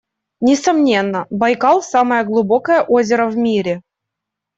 Несомненно, 0.39 1.27
Байкал- 1.29 1.83
самое 1.93 2.23
глубокое 2.23 2.81
озеро 2.81 3.29
в 3.29 3.37
мире. 3.37 3.83